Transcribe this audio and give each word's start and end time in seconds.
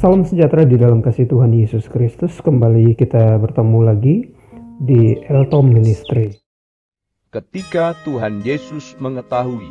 Salam 0.00 0.24
sejahtera 0.24 0.64
di 0.64 0.80
dalam 0.80 1.04
kasih 1.04 1.28
Tuhan 1.28 1.52
Yesus 1.52 1.84
Kristus. 1.84 2.40
Kembali 2.40 2.96
kita 2.96 3.36
bertemu 3.36 3.84
lagi 3.84 4.32
di 4.80 5.20
Eltom 5.28 5.68
Ministry. 5.68 6.40
Ketika 7.28 7.92
Tuhan 8.08 8.40
Yesus 8.40 8.96
mengetahui 8.96 9.68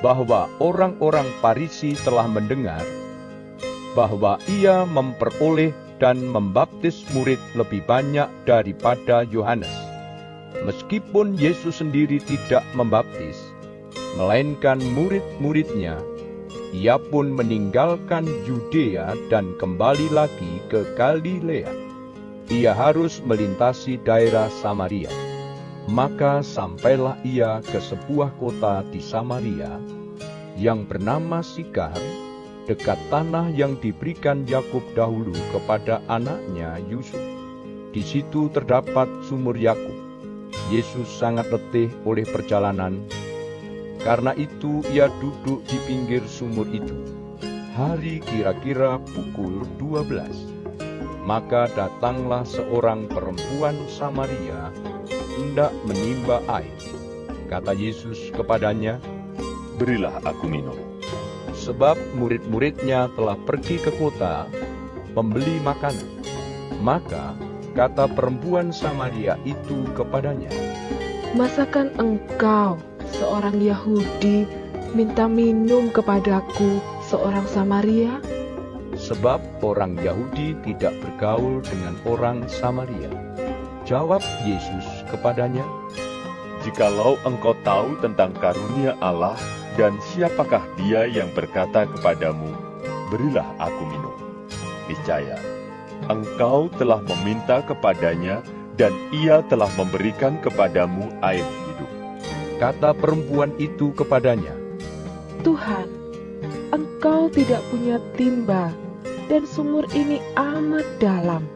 bahwa 0.00 0.48
orang-orang 0.64 1.28
Farisi 1.44 1.92
telah 2.08 2.24
mendengar 2.24 2.80
bahwa 3.92 4.40
ia 4.48 4.88
memperoleh 4.88 5.76
dan 6.00 6.24
membaptis 6.24 7.04
murid 7.12 7.36
lebih 7.52 7.84
banyak 7.84 8.32
daripada 8.48 9.28
Yohanes. 9.28 9.76
Meskipun 10.64 11.36
Yesus 11.36 11.84
sendiri 11.84 12.16
tidak 12.24 12.64
membaptis, 12.72 13.36
melainkan 14.16 14.80
murid-muridnya, 14.96 16.00
ia 16.68 17.00
pun 17.00 17.32
meninggalkan 17.32 18.28
Yudea 18.44 19.16
dan 19.32 19.56
kembali 19.56 20.12
lagi 20.12 20.60
ke 20.68 20.84
Galilea. 21.00 21.72
Ia 22.52 22.72
harus 22.76 23.24
melintasi 23.24 24.00
daerah 24.04 24.52
Samaria. 24.60 25.12
Maka 25.88 26.44
sampailah 26.44 27.16
ia 27.24 27.64
ke 27.64 27.80
sebuah 27.80 28.36
kota 28.36 28.84
di 28.92 29.00
Samaria 29.00 29.80
yang 30.60 30.84
bernama 30.84 31.40
Sikar, 31.40 31.96
dekat 32.68 33.00
tanah 33.08 33.48
yang 33.56 33.80
diberikan 33.80 34.44
Yakub 34.44 34.84
dahulu 34.92 35.32
kepada 35.56 36.04
anaknya 36.12 36.76
Yusuf. 36.92 37.20
Di 37.96 38.04
situ 38.04 38.52
terdapat 38.52 39.08
sumur 39.24 39.56
Yakub. 39.56 39.96
Yesus 40.68 41.08
sangat 41.08 41.48
letih 41.48 41.88
oleh 42.04 42.28
perjalanan. 42.28 43.00
Karena 43.98 44.32
itu 44.34 44.82
ia 44.88 45.10
duduk 45.18 45.62
di 45.66 45.76
pinggir 45.84 46.22
sumur 46.24 46.66
itu. 46.70 46.96
Hari 47.74 48.18
kira-kira 48.22 48.98
pukul 49.14 49.62
12. 49.78 50.58
Maka 51.22 51.68
datanglah 51.76 52.42
seorang 52.42 53.06
perempuan 53.06 53.76
Samaria 53.86 54.72
hendak 55.36 55.70
menimba 55.84 56.40
air. 56.48 56.72
Kata 57.46 57.76
Yesus 57.76 58.32
kepadanya, 58.32 58.98
Berilah 59.78 60.18
aku 60.26 60.50
minum. 60.50 60.74
sebab 61.54 61.98
murid-muridnya 62.14 63.10
telah 63.18 63.34
pergi 63.42 63.82
ke 63.82 63.90
kota 63.98 64.46
membeli 65.12 65.58
makanan. 65.58 66.06
Maka 66.78 67.34
kata 67.74 68.06
perempuan 68.14 68.70
Samaria 68.70 69.34
itu 69.42 69.82
kepadanya, 69.98 70.50
Masakan 71.34 71.90
engkau, 71.98 72.78
seorang 73.16 73.56
Yahudi, 73.62 74.44
minta 74.92 75.24
minum 75.24 75.88
kepadaku, 75.88 76.82
seorang 77.08 77.48
Samaria? 77.48 78.20
sebab 78.98 79.38
orang 79.62 79.94
Yahudi 80.02 80.58
tidak 80.66 80.92
bergaul 80.98 81.62
dengan 81.62 81.94
orang 82.04 82.44
Samaria. 82.50 83.08
Jawab 83.86 84.20
Yesus 84.44 84.84
kepadanya, 85.08 85.64
Jikalau 86.66 87.14
engkau 87.22 87.54
tahu 87.62 87.94
tentang 88.02 88.34
karunia 88.42 88.98
Allah 88.98 89.38
dan 89.78 89.94
siapakah 90.02 90.60
dia 90.74 91.06
yang 91.06 91.30
berkata 91.32 91.86
kepadamu, 91.86 92.50
Berilah 93.08 93.46
aku 93.62 93.82
minum. 93.88 94.16
Niscaya, 94.90 95.38
engkau 96.10 96.68
telah 96.76 97.00
meminta 97.06 97.62
kepadanya 97.64 98.42
dan 98.76 98.92
ia 99.14 99.40
telah 99.46 99.70
memberikan 99.78 100.36
kepadamu 100.42 101.08
air. 101.22 101.46
Kata 102.58 102.92
perempuan 102.92 103.54
itu 103.62 103.94
kepadanya, 103.94 104.52
Tuhan, 105.46 105.86
engkau 106.74 107.30
tidak 107.30 107.62
punya 107.70 108.02
timba, 108.18 108.74
dan 109.30 109.46
sumur 109.46 109.86
ini 109.94 110.18
amat 110.34 110.84
dalam. 110.98 111.46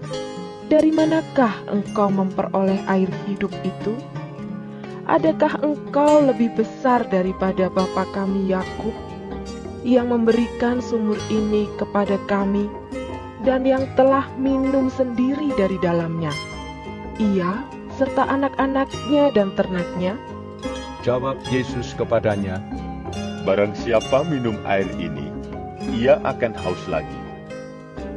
Dari 0.70 0.88
manakah 0.88 1.52
engkau 1.68 2.08
memperoleh 2.08 2.80
air 2.88 3.10
hidup 3.28 3.52
itu? 3.60 3.92
Adakah 5.04 5.60
engkau 5.60 6.22
lebih 6.24 6.54
besar 6.56 7.04
daripada 7.10 7.68
bapa 7.68 8.06
kami 8.14 8.48
Yakub 8.48 8.94
yang 9.82 10.14
memberikan 10.14 10.78
sumur 10.78 11.18
ini 11.28 11.66
kepada 11.76 12.16
kami 12.30 12.70
dan 13.42 13.66
yang 13.66 13.84
telah 13.98 14.24
minum 14.38 14.88
sendiri 14.88 15.52
dari 15.58 15.76
dalamnya? 15.82 16.32
Ia 17.20 17.66
serta 17.98 18.24
anak-anaknya 18.30 19.34
dan 19.36 19.52
ternaknya 19.52 20.16
Jawab 21.02 21.42
Yesus 21.50 21.98
kepadanya, 21.98 22.62
Barang 23.42 23.74
siapa 23.74 24.22
minum 24.22 24.54
air 24.62 24.86
ini, 25.02 25.34
ia 25.90 26.22
akan 26.22 26.54
haus 26.54 26.78
lagi. 26.86 27.22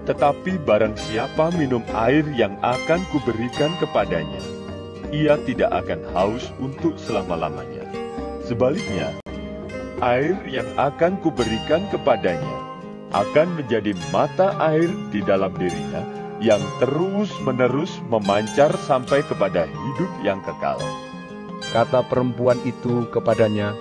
Tetapi 0.05 0.61
barang 0.61 0.93
siapa 0.93 1.49
minum 1.57 1.81
air 1.97 2.21
yang 2.37 2.53
akan 2.61 3.01
kuberikan 3.09 3.73
kepadanya, 3.81 4.37
ia 5.09 5.33
tidak 5.49 5.73
akan 5.73 5.97
haus 6.13 6.53
untuk 6.61 6.93
selama-lamanya. 7.01 7.89
Sebaliknya, 8.45 9.17
air 10.05 10.37
yang 10.45 10.69
akan 10.77 11.17
kuberikan 11.25 11.89
kepadanya 11.89 12.57
akan 13.17 13.49
menjadi 13.57 13.97
mata 14.13 14.53
air 14.61 14.93
di 15.09 15.25
dalam 15.25 15.57
dirinya 15.57 16.05
yang 16.37 16.61
terus-menerus 16.77 17.97
memancar 18.13 18.69
sampai 18.85 19.25
kepada 19.25 19.65
hidup 19.65 20.11
yang 20.21 20.37
kekal. 20.45 20.77
Kata 21.75 22.07
perempuan 22.07 22.55
itu 22.63 23.03
kepadanya, 23.11 23.75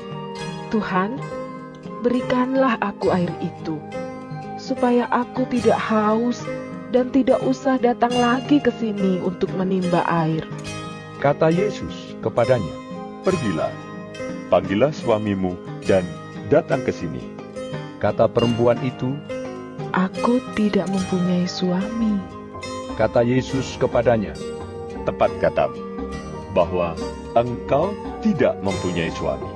Tuhan, 0.74 1.14
berikanlah 2.02 2.74
aku 2.82 3.14
air 3.14 3.30
itu, 3.38 3.78
supaya 4.58 5.06
aku 5.14 5.46
tidak 5.46 5.78
haus 5.78 6.42
dan 6.90 7.14
tidak 7.14 7.38
usah 7.46 7.78
datang 7.78 8.10
lagi 8.18 8.58
ke 8.58 8.74
sini 8.82 9.22
untuk 9.22 9.46
menimba 9.54 10.02
air. 10.10 10.42
kata 11.22 11.54
Yesus 11.54 12.18
kepadanya, 12.18 12.74
Pergilah, 13.22 13.70
panggillah 14.50 14.90
suamimu 14.90 15.54
dan 15.86 16.02
datang 16.50 16.82
ke 16.82 16.90
sini. 16.90 17.22
kata 18.02 18.26
perempuan 18.26 18.76
itu, 18.82 19.14
Aku 19.94 20.42
tidak 20.58 20.90
mempunyai 20.90 21.46
suami. 21.46 22.18
kata 22.98 23.22
Yesus 23.22 23.78
kepadanya, 23.78 24.34
Tepat 25.06 25.30
katamu, 25.38 25.78
bahwa 26.50 26.98
engkau 27.34 27.90
tidak 28.22 28.58
mempunyai 28.62 29.10
suami. 29.10 29.50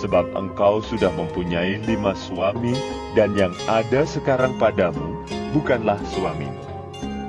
Sebab 0.00 0.34
engkau 0.34 0.82
sudah 0.82 1.12
mempunyai 1.14 1.80
lima 1.84 2.12
suami 2.16 2.74
dan 3.14 3.36
yang 3.38 3.54
ada 3.70 4.02
sekarang 4.04 4.56
padamu 4.58 5.22
bukanlah 5.54 6.00
suamimu. 6.12 6.60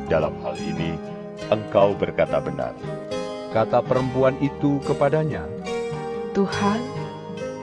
Dalam 0.10 0.34
hal 0.42 0.58
ini, 0.58 0.98
engkau 1.54 1.94
berkata 1.96 2.42
benar. 2.42 2.74
kata 3.56 3.80
perempuan 3.80 4.36
itu 4.44 4.84
kepadanya, 4.84 5.48
Tuhan, 6.36 6.84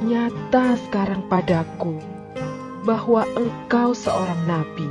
nyata 0.01 0.81
sekarang 0.89 1.21
padaku 1.29 2.01
bahwa 2.89 3.29
engkau 3.37 3.93
seorang 3.93 4.41
nabi. 4.49 4.89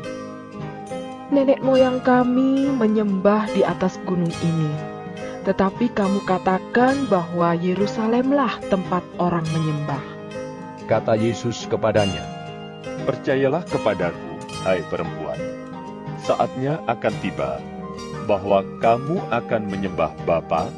Nenek 1.34 1.66
moyang 1.66 2.06
kami 2.06 2.70
menyembah 2.70 3.50
di 3.58 3.66
atas 3.66 3.98
gunung 4.06 4.30
ini, 4.46 4.70
tetapi 5.42 5.90
kamu 5.94 6.22
katakan 6.30 7.10
bahwa 7.10 7.58
Yerusalemlah 7.58 8.62
tempat 8.70 9.02
orang 9.18 9.46
menyembah. 9.54 10.04
kata 10.86 11.16
Yesus 11.16 11.66
kepadanya, 11.72 12.22
Percayalah 13.02 13.66
kepadaku, 13.66 14.38
hai 14.62 14.86
perempuan. 14.92 15.40
Saatnya 16.22 16.78
akan 16.86 17.14
tiba 17.26 17.58
bahwa 18.30 18.62
kamu 18.78 19.18
akan 19.34 19.62
menyembah 19.66 20.14
Bapa 20.30 20.70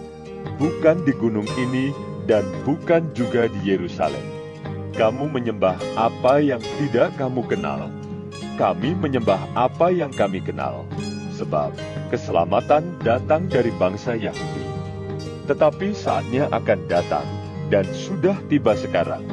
bukan 0.55 1.03
di 1.03 1.11
gunung 1.19 1.47
ini 1.59 1.91
dan 2.23 2.47
bukan 2.63 3.11
juga 3.11 3.51
di 3.51 3.75
Yerusalem. 3.75 4.23
Kamu 4.95 5.27
menyembah 5.33 5.75
apa 5.97 6.39
yang 6.39 6.61
tidak 6.79 7.11
kamu 7.19 7.43
kenal. 7.49 7.89
Kami 8.55 8.93
menyembah 8.93 9.41
apa 9.57 9.89
yang 9.89 10.13
kami 10.13 10.39
kenal. 10.39 10.85
Sebab 11.33 11.73
keselamatan 12.13 12.97
datang 13.01 13.49
dari 13.49 13.73
bangsa 13.81 14.13
Yahudi. 14.13 14.65
Tetapi 15.49 15.91
saatnya 15.91 16.47
akan 16.53 16.79
datang 16.87 17.25
dan 17.67 17.83
sudah 17.91 18.37
tiba 18.47 18.77
sekarang 18.77 19.25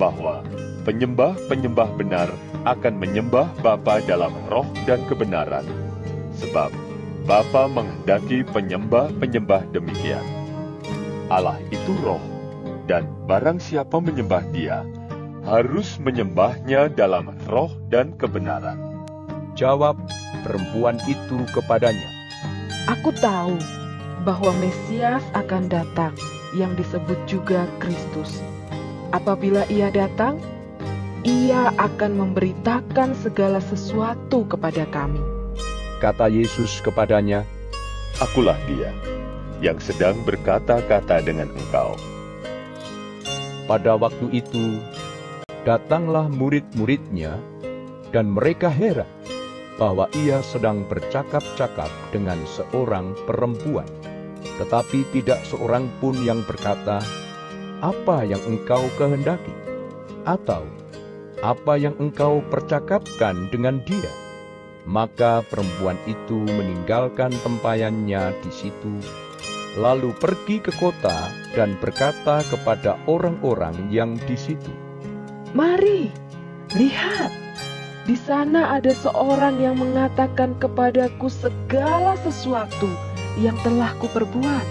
bahwa 0.00 0.42
penyembah-penyembah 0.88 1.88
benar 2.00 2.28
akan 2.64 2.96
menyembah 2.96 3.52
Bapa 3.60 4.00
dalam 4.08 4.32
roh 4.48 4.66
dan 4.88 5.04
kebenaran. 5.04 5.68
Sebab 6.40 6.72
Bapa 7.24 7.68
menghendaki 7.68 8.44
penyembah-penyembah 8.52 9.68
demikian. 9.72 10.24
Allah 11.32 11.56
itu 11.72 11.92
roh, 12.04 12.20
dan 12.84 13.08
barang 13.24 13.56
siapa 13.56 13.96
menyembah 13.96 14.44
dia, 14.52 14.84
harus 15.48 15.96
menyembahnya 16.00 16.92
dalam 16.92 17.32
roh 17.48 17.72
dan 17.88 18.12
kebenaran. 18.20 18.76
jawab 19.54 19.94
perempuan 20.44 21.00
itu 21.08 21.42
kepadanya, 21.56 22.06
Aku 22.84 23.16
tahu 23.16 23.56
bahwa 24.28 24.52
Mesias 24.60 25.24
akan 25.32 25.72
datang 25.72 26.12
yang 26.52 26.76
disebut 26.76 27.16
juga 27.24 27.64
Kristus. 27.80 28.44
Apabila 29.16 29.64
ia 29.72 29.88
datang, 29.88 30.36
ia 31.24 31.72
akan 31.80 32.20
memberitakan 32.20 33.16
segala 33.16 33.64
sesuatu 33.64 34.44
kepada 34.44 34.84
kami. 34.92 35.20
Kata 36.04 36.28
Yesus 36.28 36.84
kepadanya, 36.84 37.48
Akulah 38.20 38.58
dia 38.68 38.92
yang 39.64 39.80
sedang 39.80 40.20
berkata-kata 40.28 41.24
dengan 41.24 41.48
engkau. 41.48 41.96
Pada 43.64 43.96
waktu 43.96 44.28
itu, 44.44 44.76
datanglah 45.64 46.28
murid-muridnya, 46.28 47.40
dan 48.12 48.28
mereka 48.28 48.68
heran 48.68 49.08
bahwa 49.76 50.06
ia 50.14 50.38
sedang 50.44 50.86
bercakap-cakap 50.86 51.90
dengan 52.14 52.38
seorang 52.46 53.14
perempuan. 53.26 53.88
Tetapi 54.60 55.02
tidak 55.10 55.42
seorang 55.48 55.90
pun 55.98 56.14
yang 56.22 56.46
berkata, 56.46 57.02
"Apa 57.82 58.22
yang 58.22 58.40
engkau 58.46 58.86
kehendaki?" 58.94 59.54
atau 60.24 60.62
"Apa 61.42 61.74
yang 61.76 61.98
engkau 61.98 62.40
percakapkan 62.46 63.50
dengan 63.50 63.82
dia?" 63.82 64.12
Maka 64.84 65.40
perempuan 65.48 65.96
itu 66.04 66.44
meninggalkan 66.44 67.32
tempayannya 67.40 68.36
di 68.44 68.50
situ, 68.52 69.00
lalu 69.80 70.12
pergi 70.20 70.60
ke 70.60 70.76
kota 70.76 71.32
dan 71.56 71.74
berkata 71.80 72.44
kepada 72.52 73.00
orang-orang 73.08 73.88
yang 73.88 74.14
di 74.28 74.36
situ, 74.36 74.70
Mari, 75.56 76.10
lihat, 76.76 77.32
di 78.04 78.16
sana 78.20 78.76
ada 78.76 78.92
seorang 78.92 79.64
yang 79.64 79.80
mengatakan 79.80 80.52
kepadaku 80.60 81.32
segala 81.32 82.20
sesuatu 82.20 82.88
yang 83.40 83.56
telah 83.64 83.96
kuperbuat. 83.96 84.66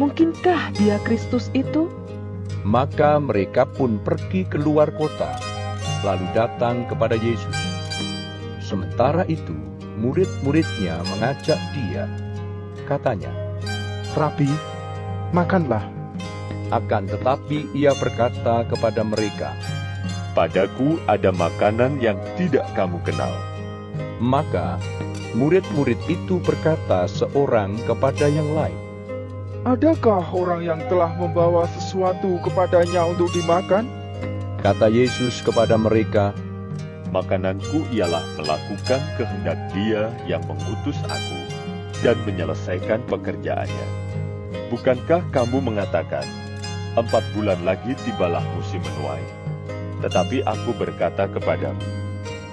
Mungkinkah 0.00 0.72
dia 0.74 0.96
Kristus 1.04 1.52
itu? 1.52 1.86
Maka 2.64 3.20
mereka 3.20 3.68
pun 3.68 4.00
pergi 4.00 4.48
keluar 4.48 4.88
kota, 4.96 5.36
lalu 6.00 6.24
datang 6.32 6.88
kepada 6.88 7.14
Yesus. 7.20 7.54
Sementara 8.64 9.28
itu, 9.28 9.52
murid-muridnya 10.00 11.04
mengajak 11.12 11.60
dia. 11.76 12.08
Katanya, 12.88 13.30
Rabi, 14.16 14.48
makanlah. 15.36 15.84
akan 16.72 17.06
tetapi 17.06 17.70
ia 17.76 17.92
berkata 17.94 18.64
kepada 18.66 19.04
mereka, 19.04 19.52
Padaku 20.34 20.98
ada 21.06 21.30
makanan 21.30 22.02
yang 22.02 22.18
tidak 22.34 22.66
kamu 22.74 22.98
kenal. 23.06 23.30
Maka 24.18 24.82
murid-murid 25.38 25.98
itu 26.10 26.42
berkata 26.42 27.06
seorang 27.06 27.78
kepada 27.86 28.26
yang 28.26 28.50
lain, 28.50 28.74
Adakah 29.62 30.26
orang 30.34 30.66
yang 30.66 30.82
telah 30.90 31.14
membawa 31.14 31.70
sesuatu 31.78 32.42
kepadanya 32.42 33.06
untuk 33.06 33.30
dimakan? 33.30 33.86
Kata 34.58 34.90
Yesus 34.90 35.38
kepada 35.38 35.78
mereka, 35.78 36.34
Makananku 37.14 37.86
ialah 37.94 38.26
melakukan 38.34 38.98
kehendak 39.14 39.54
dia 39.70 40.10
yang 40.26 40.42
mengutus 40.50 40.98
aku 41.06 41.40
dan 42.02 42.18
menyelesaikan 42.26 43.06
pekerjaannya. 43.06 43.88
Bukankah 44.66 45.22
kamu 45.30 45.62
mengatakan, 45.62 46.26
empat 46.98 47.22
bulan 47.38 47.62
lagi 47.62 47.94
tibalah 48.02 48.42
musim 48.58 48.82
menuai? 48.82 49.43
Tetapi 50.04 50.44
aku 50.44 50.76
berkata 50.76 51.24
kepadamu, 51.32 51.80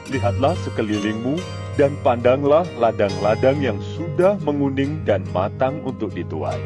lihatlah 0.08 0.56
sekelilingmu 0.64 1.36
dan 1.76 1.92
pandanglah 2.00 2.64
ladang-ladang 2.80 3.60
yang 3.60 3.76
sudah 4.00 4.40
menguning 4.48 5.04
dan 5.04 5.28
matang 5.36 5.84
untuk 5.84 6.16
dituai. 6.16 6.64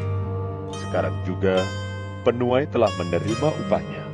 Sekarang 0.78 1.14
juga 1.26 1.66
penuai 2.22 2.70
telah 2.70 2.90
menerima 3.02 3.48
upahnya, 3.66 4.04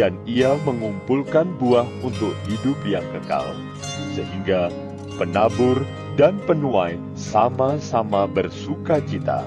dan 0.00 0.16
ia 0.24 0.56
mengumpulkan 0.64 1.44
buah 1.60 1.84
untuk 2.00 2.32
hidup 2.48 2.80
yang 2.88 3.04
kekal, 3.12 3.44
sehingga 4.16 4.72
penabur 5.20 5.84
dan 6.16 6.40
penuai 6.48 6.96
sama-sama 7.12 8.24
bersuka 8.24 8.96
cita. 9.04 9.44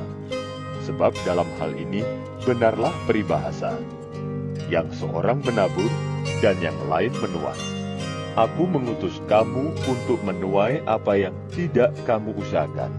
Sebab 0.85 1.11
dalam 1.25 1.49
hal 1.57 1.73
ini 1.73 2.05
benarlah 2.45 2.93
peribahasa, 3.09 3.75
yang 4.69 4.87
seorang 4.93 5.41
menabur 5.41 5.89
dan 6.43 6.57
yang 6.63 6.77
lain 6.87 7.11
menuai. 7.17 7.59
Aku 8.37 8.69
mengutus 8.69 9.17
kamu 9.25 9.73
untuk 9.89 10.21
menuai 10.21 10.85
apa 10.85 11.17
yang 11.17 11.33
tidak 11.49 11.91
kamu 12.05 12.37
usahakan. 12.37 12.93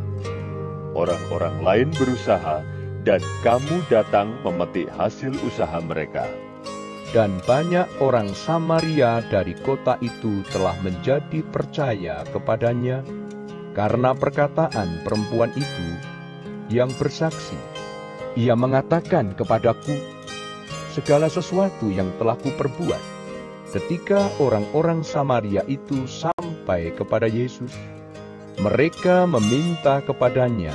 Orang-orang 0.99 1.63
lain 1.63 1.89
berusaha, 1.95 2.67
dan 3.07 3.23
kamu 3.47 3.87
datang 3.87 4.35
memetik 4.43 4.91
hasil 4.93 5.31
usaha 5.47 5.79
mereka. 5.81 6.27
dan 7.09 7.41
banyak 7.49 7.89
orang 8.05 8.29
Samaria 8.37 9.25
dari 9.33 9.57
kota 9.65 9.97
itu 10.05 10.45
telah 10.53 10.77
menjadi 10.85 11.41
percaya 11.49 12.21
kepadanya 12.29 13.01
karena 13.73 14.13
perkataan 14.13 15.09
perempuan 15.09 15.49
itu 15.57 15.89
yang 16.69 16.93
bersaksi. 17.01 17.57
Ia 18.37 18.53
mengatakan 18.53 19.33
kepadaku, 19.33 19.97
segala 20.93 21.33
sesuatu 21.33 21.89
yang 21.89 22.13
telah 22.21 22.37
kuperbuat. 22.37 23.18
Ketika 23.69 24.33
orang-orang 24.41 25.05
Samaria 25.05 25.61
itu 25.69 26.09
sampai 26.09 26.89
kepada 26.97 27.29
Yesus, 27.29 27.73
mereka 28.59 29.29
meminta 29.29 30.01
kepadanya 30.01 30.73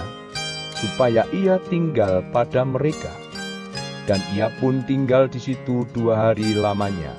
supaya 0.78 1.26
ia 1.34 1.58
tinggal 1.68 2.22
pada 2.30 2.62
mereka 2.62 3.10
dan 4.06 4.20
ia 4.36 4.52
pun 4.60 4.84
tinggal 4.84 5.32
di 5.32 5.40
situ 5.40 5.88
dua 5.96 6.32
hari 6.32 6.56
lamanya. 6.56 7.16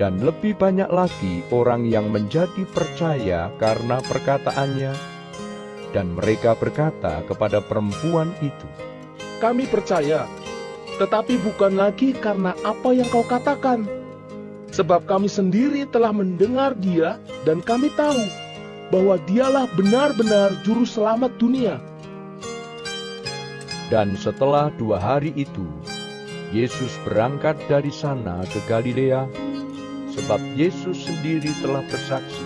Dan 0.00 0.18
lebih 0.24 0.56
banyak 0.56 0.88
lagi 0.88 1.44
orang 1.52 1.86
yang 1.86 2.08
menjadi 2.10 2.64
percaya 2.72 3.52
karena 3.60 4.00
perkataannya, 4.00 4.92
dan 5.92 6.16
mereka 6.16 6.56
berkata 6.56 7.22
kepada 7.28 7.60
perempuan 7.60 8.32
itu, 8.40 8.66
Kami 9.38 9.68
percaya, 9.68 10.26
tetapi 10.96 11.38
bukan 11.44 11.76
lagi 11.76 12.16
karena 12.16 12.56
apa 12.64 12.90
yang 12.96 13.06
kau 13.12 13.22
katakan. 13.22 14.01
Sebab 14.72 15.04
kami 15.04 15.28
sendiri 15.28 15.84
telah 15.92 16.16
mendengar 16.16 16.72
dia 16.80 17.20
dan 17.44 17.60
kami 17.60 17.92
tahu 17.92 18.24
bahwa 18.88 19.20
dialah 19.28 19.68
benar-benar 19.76 20.52
juru 20.64 20.88
selamat 20.88 21.32
dunia. 21.36 21.76
Dan 23.92 24.16
setelah 24.16 24.72
dua 24.80 24.96
hari 24.96 25.36
itu, 25.36 25.68
Yesus 26.56 26.96
berangkat 27.04 27.60
dari 27.68 27.92
sana 27.92 28.40
ke 28.48 28.60
Galilea, 28.64 29.28
sebab 30.12 30.40
Yesus 30.56 31.04
sendiri 31.04 31.52
telah 31.60 31.84
bersaksi 31.92 32.44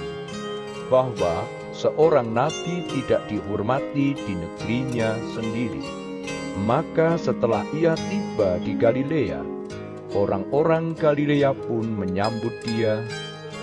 bahwa 0.91 1.47
seorang 1.75 2.31
nabi 2.31 2.87
tidak 2.91 3.23
dihormati 3.31 4.15
di 4.15 4.35
negerinya 4.35 5.15
sendiri. 5.35 5.83
Maka 6.67 7.15
setelah 7.19 7.63
ia 7.75 7.95
tiba 8.11 8.59
di 8.63 8.75
Galilea, 8.75 9.56
orang-orang 10.17 10.97
Galilea 10.97 11.53
pun 11.53 11.85
menyambut 11.93 12.57
dia 12.65 13.05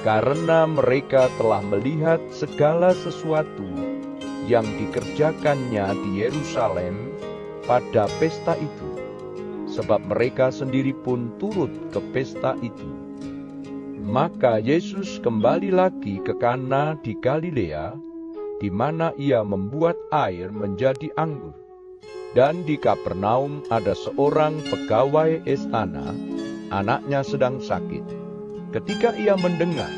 karena 0.06 0.70
mereka 0.70 1.26
telah 1.42 1.66
melihat 1.66 2.22
segala 2.30 2.94
sesuatu 2.94 3.66
yang 4.46 4.68
dikerjakannya 4.78 5.98
di 5.98 6.10
Yerusalem 6.22 7.18
pada 7.66 8.06
pesta 8.22 8.54
itu 8.60 8.94
sebab 9.74 10.06
mereka 10.06 10.54
sendiri 10.54 10.94
pun 10.94 11.34
turut 11.42 11.74
ke 11.90 11.98
pesta 12.14 12.54
itu. 12.62 12.86
Maka 14.04 14.62
Yesus 14.62 15.18
kembali 15.24 15.74
lagi 15.74 16.22
ke 16.22 16.38
Kana 16.38 16.94
di 17.02 17.18
Galilea, 17.18 17.98
di 18.62 18.70
mana 18.70 19.10
ia 19.18 19.42
membuat 19.42 19.98
air 20.14 20.54
menjadi 20.54 21.10
anggur. 21.18 21.63
Dan 22.34 22.66
di 22.66 22.82
Kapernaum 22.82 23.62
ada 23.70 23.94
seorang 23.94 24.58
pegawai 24.66 25.46
istana, 25.46 26.18
anaknya 26.74 27.22
sedang 27.22 27.62
sakit. 27.62 28.02
Ketika 28.74 29.14
ia 29.14 29.38
mendengar 29.38 29.90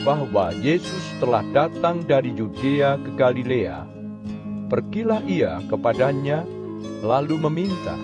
bahwa 0.00 0.48
Yesus 0.64 1.04
telah 1.20 1.44
datang 1.52 2.08
dari 2.08 2.32
Yudea 2.32 2.96
ke 3.04 3.12
Galilea, 3.20 3.84
pergilah 4.72 5.20
ia 5.28 5.60
kepadanya 5.68 6.40
lalu 7.04 7.36
meminta 7.36 8.00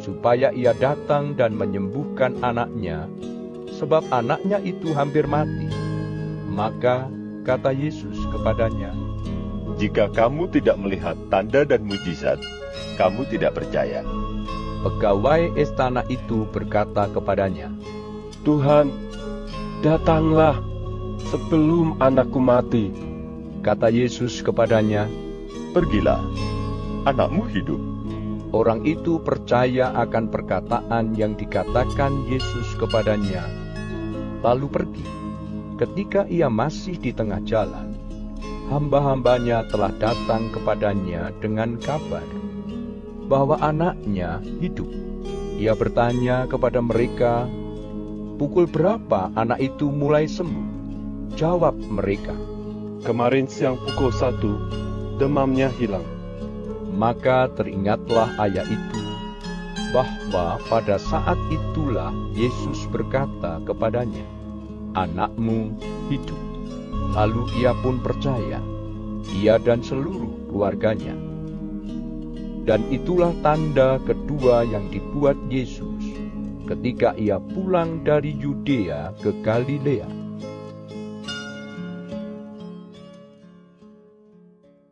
supaya 0.00 0.48
ia 0.56 0.72
datang 0.72 1.36
dan 1.36 1.52
menyembuhkan 1.52 2.40
anaknya, 2.40 3.12
sebab 3.76 4.08
anaknya 4.08 4.56
itu 4.64 4.96
hampir 4.96 5.28
mati. 5.28 5.68
Maka 6.48 7.12
kata 7.44 7.76
Yesus 7.76 8.16
kepadanya, 8.32 8.94
Jika 9.76 10.08
kamu 10.08 10.48
tidak 10.56 10.80
melihat 10.80 11.16
tanda 11.28 11.60
dan 11.68 11.84
mujizat, 11.84 12.40
kamu 12.96 13.28
tidak 13.28 13.60
percaya. 13.60 14.00
Pegawai 14.80 15.52
istana 15.60 16.00
itu 16.08 16.48
berkata 16.48 17.12
kepadanya, 17.12 17.68
Tuhan, 18.40 18.88
datanglah 19.84 20.56
sebelum 21.28 22.00
anakku 22.00 22.40
mati. 22.40 22.88
Kata 23.60 23.92
Yesus 23.92 24.40
kepadanya, 24.40 25.10
Pergilah, 25.76 26.24
anakmu 27.04 27.44
hidup. 27.52 27.82
Orang 28.56 28.88
itu 28.88 29.20
percaya 29.20 29.92
akan 29.92 30.32
perkataan 30.32 31.12
yang 31.18 31.36
dikatakan 31.36 32.24
Yesus 32.32 32.72
kepadanya, 32.80 33.44
lalu 34.40 34.72
pergi. 34.72 35.06
ketika 35.76 36.24
ia 36.24 36.48
masih 36.48 36.96
di 36.96 37.12
tengah 37.12 37.44
jalan, 37.44 37.92
hamba-hambanya 38.68 39.66
telah 39.70 39.92
datang 39.96 40.50
kepadanya 40.50 41.30
dengan 41.38 41.78
kabar 41.78 42.24
bahwa 43.26 43.58
anaknya 43.58 44.42
hidup. 44.62 44.88
Ia 45.56 45.72
bertanya 45.72 46.44
kepada 46.46 46.84
mereka, 46.84 47.48
"Pukul 48.36 48.68
berapa 48.68 49.32
anak 49.34 49.58
itu 49.62 49.88
mulai 49.88 50.28
sembuh?" 50.28 50.68
Jawab 51.36 51.76
mereka, 51.76 52.36
Kemarin 53.06 53.46
siang 53.46 53.78
pukul 53.78 54.10
satu, 54.10 54.58
demamnya 55.22 55.70
hilang. 55.70 56.02
Maka 56.90 57.46
teringatlah 57.54 58.34
ayah 58.42 58.66
itu 58.66 59.00
bahwa 59.94 60.58
pada 60.66 60.98
saat 60.98 61.38
itulah 61.54 62.10
Yesus 62.34 62.82
berkata 62.90 63.62
kepadanya, 63.62 64.26
"Anakmu 64.98 65.78
hidup." 66.10 66.45
Lalu 67.16 67.64
ia 67.64 67.72
pun 67.80 67.96
percaya, 68.04 68.60
ia 69.32 69.56
dan 69.56 69.80
seluruh 69.80 70.52
keluarganya. 70.52 71.16
Dan 72.68 72.84
itulah 72.92 73.32
tanda 73.40 73.96
kedua 74.04 74.68
yang 74.68 74.92
dibuat 74.92 75.38
Yesus 75.48 76.12
ketika 76.66 77.16
ia 77.16 77.40
pulang 77.40 78.02
dari 78.04 78.36
Yudea 78.36 79.16
ke 79.22 79.32
Galilea 79.40 80.25